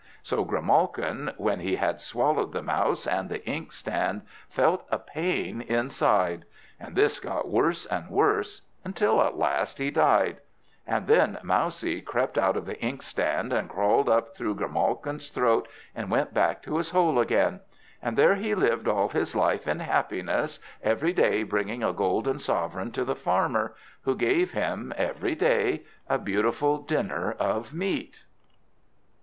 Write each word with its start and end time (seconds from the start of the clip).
So 0.23 0.43
Grimalkin, 0.43 1.31
when 1.37 1.59
he 1.59 1.75
had 1.75 2.01
swallowed 2.01 2.53
the 2.53 2.63
Mouse 2.63 3.05
and 3.05 3.29
the 3.29 3.47
inkstand, 3.47 4.23
felt 4.49 4.83
a 4.89 4.97
pain 4.97 5.61
inside; 5.61 6.45
and 6.79 6.95
this 6.95 7.19
got 7.19 7.47
worse 7.47 7.85
and 7.85 8.09
worse, 8.09 8.63
until 8.83 9.21
at 9.21 9.37
last 9.37 9.77
he 9.77 9.91
died. 9.91 10.37
And 10.87 11.05
then 11.05 11.37
Mousie 11.43 12.01
crept 12.01 12.39
out 12.39 12.57
of 12.57 12.65
the 12.65 12.83
inkstand, 12.83 13.53
and 13.53 13.69
crawled 13.69 14.09
up 14.09 14.35
through 14.35 14.55
Grimalkin's 14.55 15.29
throat, 15.29 15.67
and 15.93 16.09
went 16.09 16.33
back 16.33 16.63
to 16.63 16.77
his 16.77 16.89
hole 16.89 17.19
again. 17.19 17.59
And 18.01 18.17
there 18.17 18.33
he 18.33 18.55
lived 18.55 18.87
all 18.87 19.09
his 19.09 19.35
life 19.35 19.67
in 19.67 19.81
happiness, 19.81 20.57
every 20.81 21.13
day 21.13 21.43
bringing 21.43 21.83
a 21.83 21.93
golden 21.93 22.39
sovereign 22.39 22.91
to 22.93 23.05
the 23.05 23.13
Farmer, 23.15 23.75
who 24.01 24.15
gave 24.15 24.53
him 24.53 24.93
every 24.97 25.35
day 25.35 25.83
a 26.09 26.17
beautiful 26.17 26.79
dinner 26.79 27.33
of 27.33 27.71
meat. 27.71 28.23